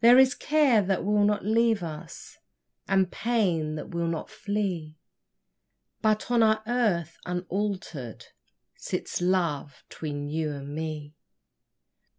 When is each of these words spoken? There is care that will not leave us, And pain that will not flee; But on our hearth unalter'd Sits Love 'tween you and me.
There 0.00 0.18
is 0.18 0.34
care 0.34 0.82
that 0.82 1.02
will 1.02 1.24
not 1.24 1.42
leave 1.42 1.82
us, 1.82 2.36
And 2.86 3.10
pain 3.10 3.74
that 3.76 3.88
will 3.88 4.06
not 4.06 4.28
flee; 4.28 4.98
But 6.02 6.30
on 6.30 6.42
our 6.42 6.60
hearth 6.66 7.16
unalter'd 7.24 8.26
Sits 8.76 9.22
Love 9.22 9.82
'tween 9.88 10.28
you 10.28 10.52
and 10.52 10.74
me. 10.74 11.14